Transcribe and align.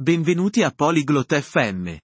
Benvenuti 0.00 0.62
a 0.62 0.70
Polyglot 0.70 1.38
FM. 1.38 1.94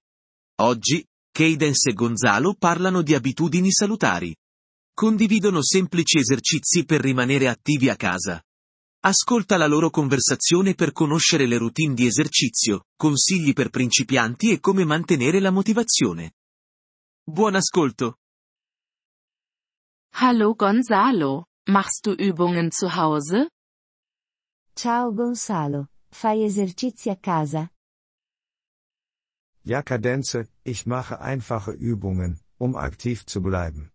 Oggi, 0.61 1.03
Cadence 1.31 1.89
e 1.89 1.93
Gonzalo 1.93 2.53
parlano 2.53 3.01
di 3.01 3.15
abitudini 3.15 3.71
salutari. 3.71 4.35
Condividono 4.93 5.63
semplici 5.63 6.19
esercizi 6.19 6.85
per 6.85 7.01
rimanere 7.01 7.47
attivi 7.47 7.89
a 7.89 7.95
casa. 7.95 8.39
Ascolta 8.99 9.57
la 9.57 9.65
loro 9.65 9.89
conversazione 9.89 10.75
per 10.75 10.91
conoscere 10.91 11.47
le 11.47 11.57
routine 11.57 11.95
di 11.95 12.05
esercizio, 12.05 12.83
consigli 12.95 13.53
per 13.53 13.69
principianti 13.69 14.51
e 14.51 14.59
come 14.59 14.85
mantenere 14.85 15.39
la 15.39 15.49
motivazione. 15.49 16.33
Buon 17.23 17.55
ascolto! 17.55 18.17
Hallo 20.17 20.53
Gonzalo, 20.53 21.47
machst 21.67 22.05
du 22.05 22.13
Übungen 22.15 22.69
zu 22.69 22.89
Hause? 22.95 23.49
Ciao 24.75 25.11
Gonzalo, 25.11 25.89
fai 26.09 26.43
esercizi 26.43 27.09
a 27.09 27.17
casa? 27.17 27.67
Ja 29.67 29.81
Kadenze, 29.83 30.47
ich 30.63 30.85
mache 30.85 31.19
einfache 31.19 31.71
Übungen, 31.71 32.39
um 32.57 32.77
aktiv 32.77 33.25
zu 33.25 33.41
bleiben. 33.41 33.91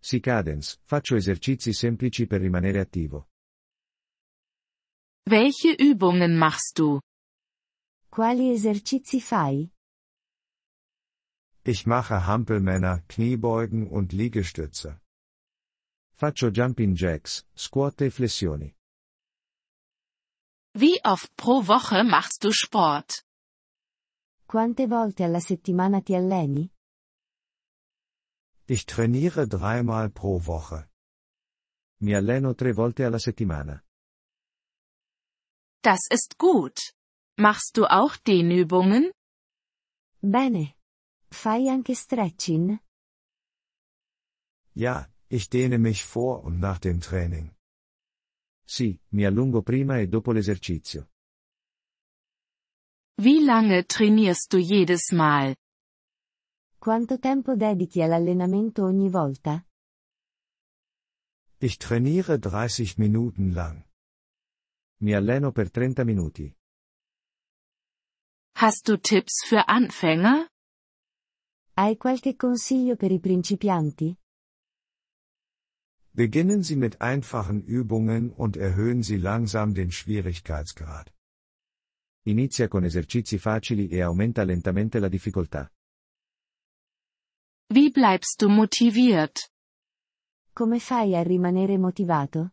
Sì 0.00 0.20
Cadence, 0.20 0.78
faccio 0.86 1.16
esercizi 1.16 1.74
semplici 1.74 2.26
per 2.26 2.40
rimanere 2.40 2.80
attivo. 2.80 3.26
Welche 5.28 5.74
Übungen 5.78 6.38
machst 6.38 6.78
du? 6.78 6.98
Quali 8.10 8.52
esercizi 8.52 9.20
fai? 9.20 9.70
Ich 11.62 11.84
mache 11.84 12.26
Hampelmänner, 12.26 13.02
Kniebeugen 13.06 13.86
und 13.86 14.12
Liegestütze. 14.12 14.98
Faccio 16.14 16.48
jumping 16.48 16.94
jacks, 16.94 17.44
squat 17.54 18.00
e 18.00 18.10
flessioni. 18.10 18.74
Wie 20.72 21.00
oft 21.04 21.36
pro 21.36 21.66
Woche 21.66 22.02
machst 22.02 22.44
du 22.44 22.50
Sport? 22.50 23.23
Quante 24.54 24.86
volte 24.86 25.24
alla 25.24 25.40
settimana 25.40 26.00
ti 26.00 26.14
alleni? 26.14 26.70
Ich 28.66 28.84
trainiere 28.84 29.48
dreimal 29.48 30.12
pro 30.12 30.38
Woche. 30.38 30.92
Mi 32.02 32.14
alleno 32.14 32.54
tre 32.54 32.72
volte 32.72 33.02
alla 33.02 33.18
settimana. 33.18 33.84
Das 35.82 36.06
ist 36.08 36.36
gut. 36.38 36.94
Machst 37.36 37.76
du 37.76 37.84
auch 37.86 38.16
Dehnübungen? 38.16 39.10
Bene. 40.22 40.76
Fai 41.32 41.66
anche 41.66 41.96
stretching? 41.96 42.78
Ja, 44.74 45.12
ich 45.26 45.48
dehne 45.48 45.78
mich 45.78 46.04
vor 46.04 46.44
und 46.44 46.60
nach 46.60 46.78
dem 46.78 47.00
Training. 47.00 47.52
Sì, 48.64 48.96
mi 49.08 49.24
allungo 49.24 49.62
prima 49.62 49.98
e 49.98 50.06
dopo 50.06 50.30
l'esercizio. 50.30 51.08
Wie 53.16 53.38
lange 53.38 53.86
trainierst 53.86 54.52
du 54.52 54.58
jedes 54.58 55.12
Mal? 55.12 55.54
Quanto 56.80 57.18
tempo 57.20 57.54
dedichi 57.54 58.02
all'allenamento 58.02 58.84
ogni 58.84 59.08
volta? 59.08 59.64
Ich 61.58 61.78
trainiere 61.78 62.38
30 62.40 62.98
Minuten 62.98 63.52
lang. 63.52 63.84
Mi 65.00 65.14
alleno 65.14 65.52
per 65.52 65.70
30 65.70 66.02
minuti. 66.04 66.52
Hast 68.56 68.88
du 68.88 68.98
Tipps 68.98 69.44
für 69.46 69.68
Anfänger? 69.68 70.48
Hai 71.76 71.96
qualche 71.96 72.34
consiglio 72.34 72.96
per 72.96 73.12
i 73.12 73.20
principianti? 73.20 74.16
Beginnen 76.12 76.64
Sie 76.64 76.76
mit 76.76 77.00
einfachen 77.00 77.62
Übungen 77.62 78.32
und 78.32 78.56
erhöhen 78.56 79.04
Sie 79.04 79.18
langsam 79.18 79.72
den 79.72 79.92
Schwierigkeitsgrad. 79.92 81.12
Inizia 82.26 82.68
con 82.68 82.84
esercizi 82.84 83.36
facili 83.36 83.88
e 83.88 84.00
aumenta 84.00 84.44
lentamente 84.44 84.98
la 84.98 85.08
difficoltà. 85.08 85.70
Wie 87.66 87.90
bleibst 87.90 88.38
du 88.38 88.48
motiviert? 88.48 89.50
Come 90.54 90.78
fai 90.78 91.14
a 91.16 91.22
rimanere 91.22 91.76
motivato? 91.76 92.52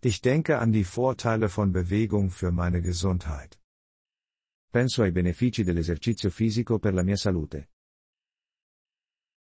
Ich 0.00 0.20
denke 0.20 0.56
an 0.56 0.72
die 0.72 0.84
Vorteile 0.84 1.48
von 1.48 1.70
Bewegung 1.70 2.30
für 2.30 2.50
meine 2.50 2.80
Gesundheit. 2.80 3.60
Penso 4.70 5.02
ai 5.02 5.12
benefici 5.12 5.62
dell'esercizio 5.62 6.30
fisico 6.30 6.78
per 6.78 6.94
la 6.94 7.02
mia 7.02 7.16
salute. 7.16 7.68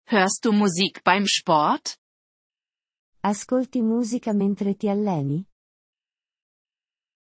Hörst 0.06 0.44
du 0.44 0.52
Musik 0.52 1.02
beim 1.04 1.26
Sport? 1.26 1.98
Ascolti 3.22 3.82
musica 3.82 4.34
mentre 4.34 4.76
ti 4.76 4.90
alleni? 4.90 5.46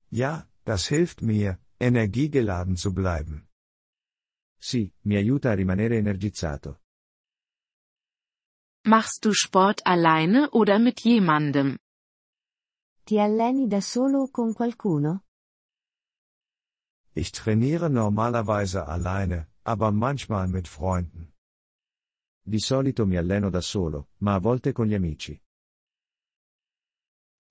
Ja, 0.10 0.48
das 0.64 0.88
hilft 0.88 1.22
mir, 1.22 1.60
energiegeladen 1.80 2.76
zu 2.76 2.94
bleiben. 2.94 3.48
Sì, 4.60 4.94
mi 5.02 5.16
aiuta 5.16 5.52
a 5.52 5.54
rimanere 5.54 5.98
energizzato. 5.98 6.80
Machst 8.86 9.26
du 9.26 9.34
Sport 9.34 9.86
alleine 9.86 10.50
oder 10.52 10.80
mit 10.80 11.02
jemandem? 11.04 11.78
Ti 13.06 13.20
alleni 13.20 13.68
da 13.68 13.82
solo 13.82 14.24
o 14.24 14.30
con 14.30 14.54
qualcuno? 14.54 15.24
Ich 17.14 17.32
trainiere 17.32 17.90
normalerweise 17.90 18.88
alleine, 18.88 19.50
aber 19.64 19.92
manchmal 19.92 20.48
mit 20.48 20.68
Freunden. 20.68 21.34
Di 22.42 22.60
solito 22.60 23.06
mi 23.06 23.18
alleno 23.18 23.50
da 23.50 23.62
solo, 23.62 24.10
ma 24.18 24.34
a 24.34 24.40
volte 24.40 24.72
con 24.74 24.88
gli 24.88 24.94
amici. 24.94 25.40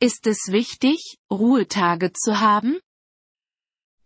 Ist 0.00 0.26
es 0.26 0.48
wichtig, 0.50 1.18
Ruhetage 1.30 2.12
zu 2.12 2.40
haben? 2.40 2.80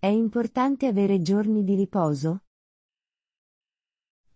È 0.06 0.11
importante 0.11 0.87
avere 0.87 1.21
giorni 1.21 1.65
di 1.65 1.75
riposo? 1.75 2.44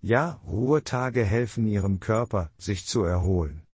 Ja, 0.01 0.37
Ruhetage 0.43 1.25
helfen 1.25 1.69
Ihrem 1.69 1.97
Körper, 1.97 2.53
sich 2.57 2.85
zu 2.85 3.05
erholen. 3.05 3.69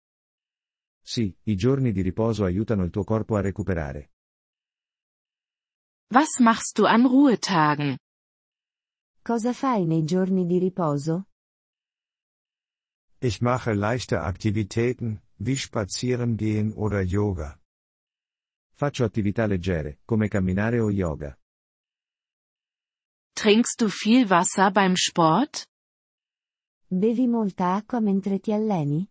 Sì, 1.02 1.34
i 1.44 1.56
giorni 1.56 1.92
di 1.92 2.02
riposo 2.02 2.44
aiutano 2.44 2.84
il 2.84 2.90
tuo 2.90 3.02
corpo 3.02 3.36
a 3.36 3.40
recuperare. 3.40 4.10
Was 6.08 6.38
machst 6.38 6.76
du 6.76 6.84
an 6.84 7.06
Ruhetagen? 7.06 7.96
Cosa 9.22 9.54
fai 9.54 9.86
nei 9.86 10.04
giorni 10.04 10.44
di 10.44 10.58
riposo? 10.58 11.28
Ich 13.20 13.40
mache 13.40 13.72
leichte 13.72 14.20
Aktivitäten, 14.20 15.22
wie 15.36 15.56
Spazierengehen 15.56 16.74
oder 16.76 17.00
Yoga. 17.00 17.58
Faccio 18.74 19.02
attività 19.02 19.46
leggere, 19.46 20.00
come 20.04 20.28
camminare 20.28 20.78
o 20.78 20.90
yoga. 20.90 21.34
Trinkst 23.36 23.82
du 23.82 23.90
viel 23.90 24.30
Wasser 24.30 24.70
beim 24.70 24.96
Sport? 24.96 25.66
Bevi 26.88 27.26
molta 27.26 27.74
acqua 27.74 28.00
mentre 28.00 28.38
ti 28.38 28.50
alleni? 28.50 29.06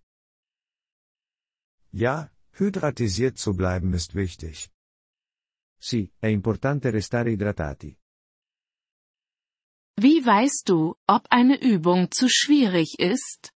Ja, 1.91 2.31
hydratisiert 2.57 3.37
zu 3.37 3.53
bleiben 3.53 3.93
ist 3.93 4.15
wichtig. 4.15 4.71
Sì, 5.77 6.11
è 6.17 6.25
importante 6.25 6.89
restare 6.89 7.29
idratati. 7.29 7.95
Wie 10.01 10.25
weißt 10.25 10.67
du, 10.69 10.95
ob 11.07 11.27
eine 11.29 11.61
Übung 11.61 12.09
zu 12.09 12.27
schwierig 12.27 12.97
ist? 12.97 13.53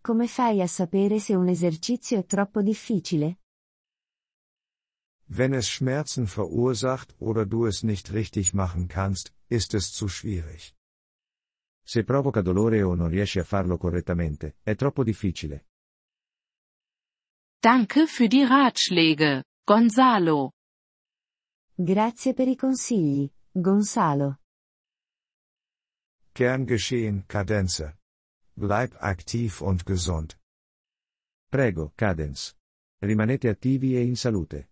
Come 0.00 0.28
fai 0.28 0.62
a 0.62 0.66
sapere 0.66 1.20
se 1.20 1.34
un 1.34 1.48
esercizio 1.48 2.18
è 2.18 2.24
troppo 2.24 2.62
difficile? 2.62 3.41
Wenn 5.34 5.54
es 5.54 5.66
Schmerzen 5.70 6.26
verursacht 6.26 7.14
oder 7.18 7.46
du 7.46 7.64
es 7.64 7.82
nicht 7.82 8.12
richtig 8.12 8.52
machen 8.52 8.86
kannst, 8.88 9.32
ist 9.48 9.72
es 9.72 9.90
zu 9.90 10.06
schwierig. 10.06 10.74
Se 11.86 12.04
provoca 12.04 12.42
dolore 12.42 12.82
o 12.82 12.94
non 12.94 13.08
riesci 13.08 13.38
a 13.38 13.44
farlo 13.44 13.78
correttamente, 13.78 14.56
è 14.62 14.74
troppo 14.74 15.02
difficile. 15.02 15.64
Danke 17.62 18.06
für 18.08 18.28
die 18.28 18.44
Ratschläge, 18.44 19.44
Gonzalo. 19.64 20.52
Grazie 21.78 22.34
per 22.34 22.48
i 22.48 22.56
consigli, 22.56 23.32
Gonzalo. 23.52 24.36
Gern 26.34 26.66
geschehen, 26.66 27.24
Kadenze. 27.26 27.98
Bleib 28.54 28.94
aktiv 29.00 29.62
und 29.62 29.86
gesund. 29.86 30.38
Prego, 31.48 31.92
Cadence. 31.96 32.54
Rimanete 33.00 33.48
attivi 33.48 33.96
e 33.96 34.02
in 34.02 34.16
salute. 34.16 34.71